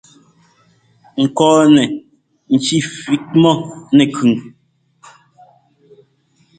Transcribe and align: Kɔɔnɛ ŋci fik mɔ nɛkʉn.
Kɔɔnɛ 1.37 1.83
ŋci 2.53 2.77
fik 3.01 3.23
mɔ 3.41 3.51
nɛkʉn. 3.95 4.33